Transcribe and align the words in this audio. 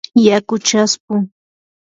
yaku 0.27 0.55
chaspu. 0.67 1.13